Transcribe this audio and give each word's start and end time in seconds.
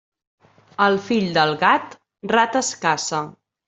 El 0.85 0.97
fill 1.09 1.29
del 1.37 1.55
gat, 1.67 1.97
rates 2.37 2.77
caça. 2.89 3.27